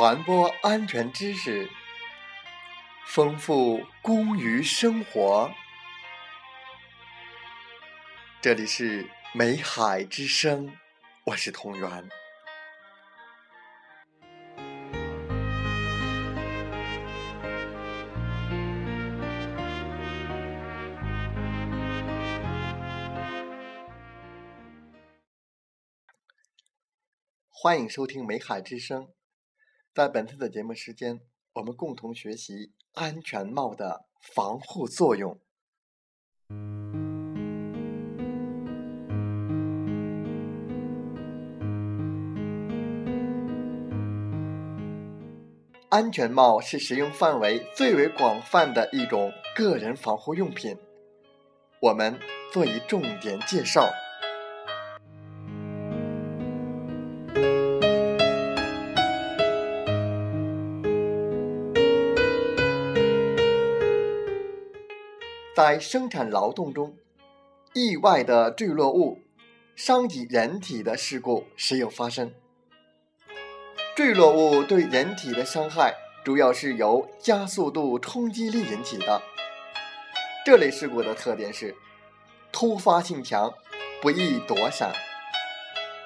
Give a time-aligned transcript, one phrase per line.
[0.00, 1.68] 传播安全知识，
[3.08, 5.52] 丰富工于生活。
[8.40, 10.74] 这里是美海之声，
[11.26, 12.08] 我是同源。
[27.50, 29.12] 欢迎收听美海之声。
[29.92, 31.20] 在本次的节目时间，
[31.54, 35.36] 我们共同学习安全帽的防护作用。
[45.88, 50.78] 安全帽是使用范围最为广泛的一种个人防护用品，
[51.82, 52.16] 我们
[52.52, 53.90] 做一重点介绍。
[65.62, 66.96] 在生产劳动中，
[67.74, 69.20] 意外的坠落物
[69.76, 72.32] 伤及人体的事故时有发生。
[73.94, 75.94] 坠落物对人体的伤害
[76.24, 79.20] 主要是由加速度冲击力引起的。
[80.46, 81.76] 这类事故的特点是
[82.50, 83.52] 突发性强，
[84.00, 84.90] 不易躲闪，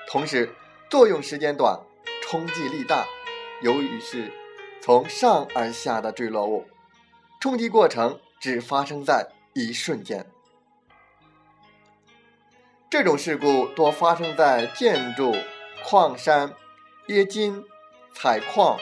[0.08, 0.52] 同时
[0.91, 1.78] 作用时间短，
[2.25, 3.06] 冲击力大。
[3.62, 4.32] 由于是
[4.82, 6.66] 从上而下的坠落物，
[7.41, 9.28] 冲击过程只发生在。
[9.56, 10.27] 一瞬间，
[12.91, 15.33] 这种事故多发生在建筑、
[15.84, 16.52] 矿山、
[17.06, 17.64] 冶金、
[18.12, 18.77] 采矿、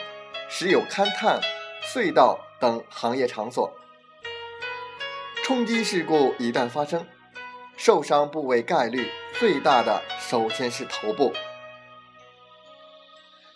[0.49, 1.39] 石油勘探、
[1.83, 3.71] 隧道等行业场所。
[5.43, 7.05] 冲击事故一旦发生，
[7.77, 11.31] 受伤部位概率最大的首先是头部。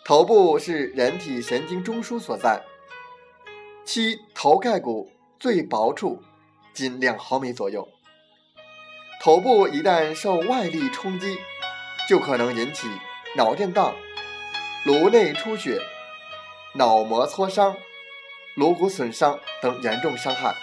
[0.04, 2.62] 头部是人体神经中枢所在，
[3.84, 6.22] 其头盖骨最薄处。
[6.78, 7.88] 仅两毫米左右，
[9.20, 11.36] 头部一旦受外力冲击，
[12.08, 12.86] 就可能引起
[13.34, 13.96] 脑震荡、
[14.84, 15.80] 颅内出血、
[16.76, 17.76] 脑膜挫伤、
[18.54, 20.54] 颅骨损伤等严重伤害，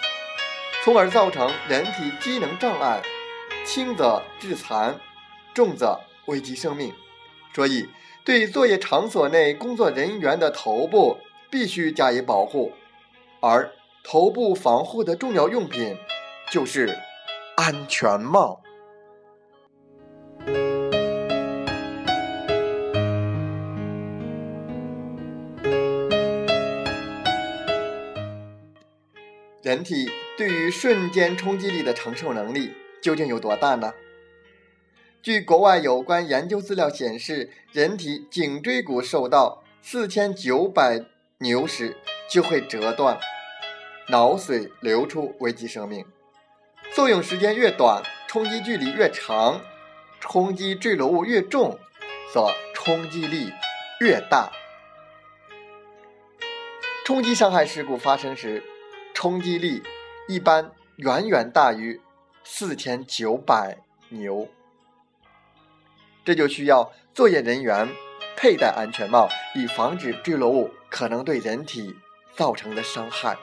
[0.82, 3.02] 从而造成人体机能障碍，
[3.66, 4.98] 轻则致残，
[5.52, 6.94] 重则危及生命。
[7.54, 7.90] 所以，
[8.24, 11.18] 对作业场所内工作人员的头部
[11.50, 12.72] 必须加以保护，
[13.40, 13.70] 而。
[14.08, 15.96] 头部防护的重要用品
[16.48, 16.96] 就是
[17.56, 18.62] 安全帽。
[29.60, 33.92] 人体对于瞬间冲击力的承受能力究竟有多大呢？
[35.20, 41.04] 据国外有关研究资料显示，人体颈椎骨受到四千九百
[41.38, 41.96] 牛时
[42.30, 43.18] 就会折断。
[44.08, 46.04] 脑髓流出，危及生命。
[46.94, 49.60] 作用时间越短，冲击距离越长，
[50.20, 51.78] 冲击坠落物越重，
[52.32, 53.52] 则冲击力
[54.00, 54.52] 越大。
[57.04, 58.62] 冲击伤害事故发生时，
[59.14, 59.82] 冲击力
[60.28, 62.00] 一般远远大于
[62.44, 63.78] 四千九百
[64.08, 64.48] 牛。
[66.24, 67.88] 这就需要作业人员
[68.36, 71.94] 佩戴安全帽，以防止坠落物可能对人体
[72.34, 73.36] 造成的伤害。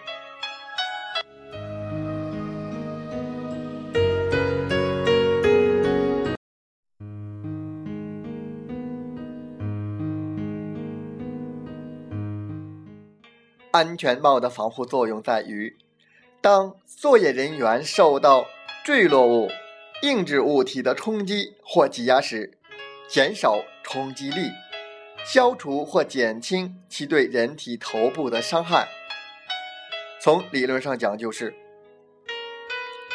[13.73, 15.75] 安全帽的防护作用在于，
[16.41, 18.45] 当作业人员受到
[18.85, 19.49] 坠落物、
[20.03, 22.55] 硬质物体的冲击或挤压时，
[23.09, 24.51] 减少冲击力，
[25.25, 28.87] 消除或减轻其对人体头部的伤害。
[30.21, 31.55] 从理论上讲，就是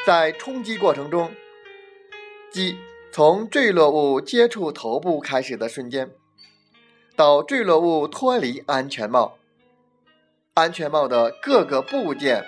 [0.04, 1.30] 在冲击过程中，
[2.50, 2.76] 即
[3.12, 6.10] 从坠落物接触头部开始的瞬间，
[7.14, 9.37] 到坠落物脱离安全帽。
[10.58, 12.44] 安全帽的各个部件，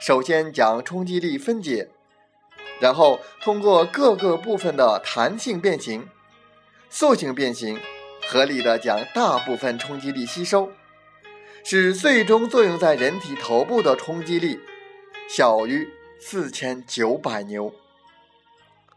[0.00, 1.88] 首先将冲击力分解，
[2.78, 6.08] 然后通过各个部分的弹性变形、
[6.88, 7.80] 塑形变形，
[8.28, 10.70] 合理的将大部分冲击力吸收，
[11.64, 14.60] 使最终作用在人体头部的冲击力
[15.28, 17.74] 小于四千九百牛，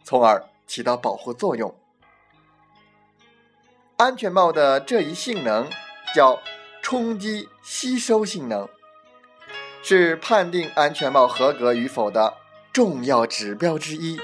[0.04, 1.74] 从而起到保护作用。
[3.98, 5.68] 安全帽的这一性能
[6.14, 6.40] 叫。
[6.82, 8.68] 冲击吸收性能
[9.82, 12.34] 是判定安全帽合格与否的
[12.74, 14.20] 重要指标之一。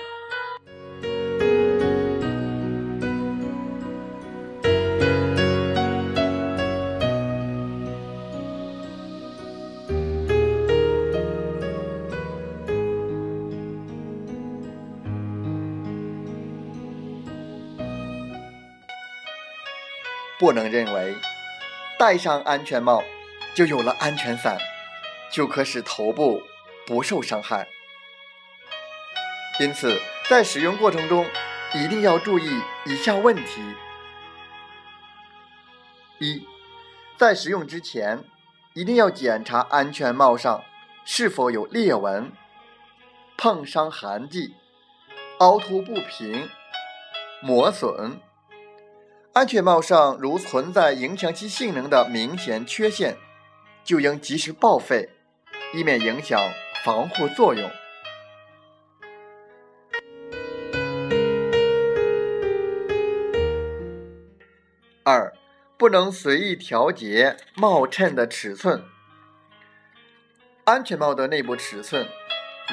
[20.37, 21.15] 不能认为
[21.97, 23.03] 戴上安全帽
[23.53, 24.57] 就有了安全伞，
[25.31, 26.43] 就可使头部
[26.85, 27.67] 不受伤害。
[29.61, 29.97] 因此，
[30.29, 31.25] 在使用过程中
[31.73, 33.61] 一定要注意以下问题：
[36.19, 36.45] 一，
[37.17, 38.21] 在使用之前，
[38.73, 40.61] 一定要检查安全帽上
[41.05, 42.29] 是否有裂纹、
[43.37, 44.53] 碰伤痕迹、
[45.39, 46.49] 凹凸不平、
[47.41, 48.19] 磨损。
[49.35, 53.17] 安全帽上如存在影响其性能的明显缺陷，
[53.83, 55.09] 就应及时报废，
[55.73, 56.39] 以免影响
[56.85, 57.69] 防护作用。
[65.03, 65.33] 二，
[65.77, 68.81] 不能随意调节帽衬的尺寸。
[70.63, 72.07] 安全帽的内部尺寸，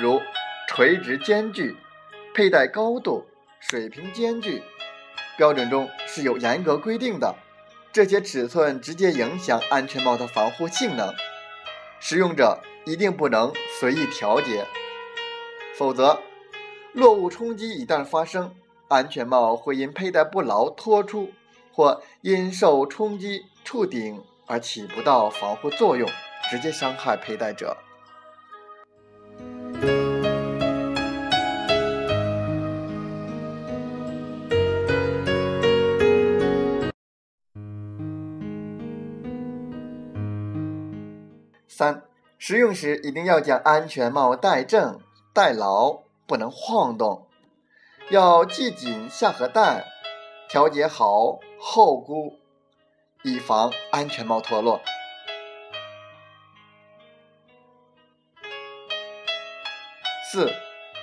[0.01, 0.23] 如
[0.69, 1.77] 垂直间距、
[2.33, 3.27] 佩戴高度、
[3.59, 4.63] 水平间距，
[5.43, 7.35] 标准中是有严格规定的。
[7.93, 11.13] 这些尺寸直接影响安全帽的防护性能，
[11.99, 14.65] 使用者一定不能随意调节，
[15.77, 16.23] 否则
[16.93, 18.55] 落物冲击一旦发生，
[18.87, 21.33] 安全帽会因佩戴不牢脱出。
[21.73, 26.09] 或因受冲击触顶而起不到防护作用，
[26.53, 27.77] 直接伤害佩戴者。
[41.75, 42.03] 三、
[42.37, 45.01] 使用时一定要将安全帽戴正、
[45.33, 47.27] 戴牢，不能晃动，
[48.11, 49.87] 要系紧下颌带。
[50.51, 52.35] 调节好后箍，
[53.23, 54.83] 以防安全帽脱落。
[60.31, 60.53] 四，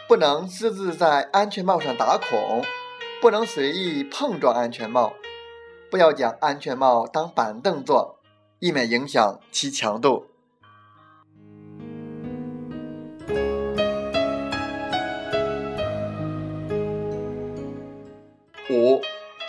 [0.07, 2.63] 不能私自在安全帽上打孔，
[3.19, 5.13] 不能随意碰撞安全帽，
[5.89, 8.19] 不要将安全帽当板凳坐，
[8.59, 10.27] 以免影响其强度。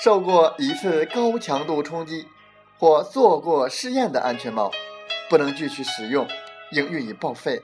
[0.03, 2.27] 受过一次高强度冲击
[2.79, 4.71] 或做过试验的安全帽，
[5.29, 6.27] 不能继续使用，
[6.71, 7.61] 应予以报废。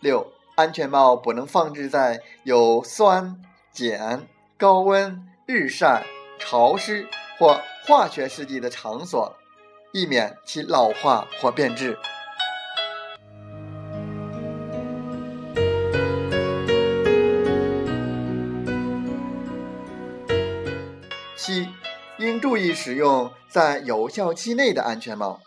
[0.00, 3.40] 六、安全帽不能放置在有酸
[3.72, 4.26] 碱、
[4.58, 6.04] 高温、日晒、
[6.40, 7.06] 潮湿
[7.38, 9.36] 或化学试剂的场所，
[9.92, 11.96] 以免其老化或变质。
[22.44, 25.40] 注意使用在有效期内的安全帽。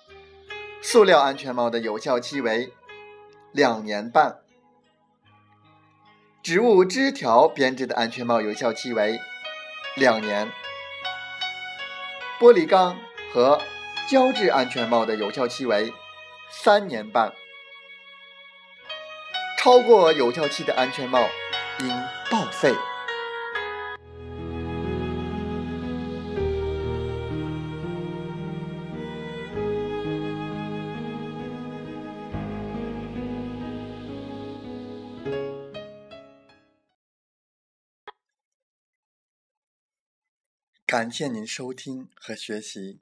[0.81, 2.73] 塑料安全帽的有效期为
[3.51, 4.37] 两年半，
[6.41, 9.19] 植物枝条编织的安全帽有效期为
[9.95, 10.51] 两年，
[12.39, 12.97] 玻璃钢
[13.31, 13.61] 和
[14.09, 15.93] 胶质安全帽的有效期为
[16.49, 17.31] 三年半。
[19.59, 21.29] 超过有效期的安全帽
[21.79, 21.87] 应
[22.31, 22.73] 报废。
[40.87, 43.01] 感谢您收听和学习，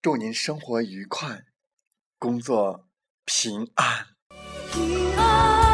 [0.00, 1.44] 祝您生活愉快，
[2.18, 2.88] 工作
[3.26, 4.06] 平安。
[4.72, 5.71] 平安，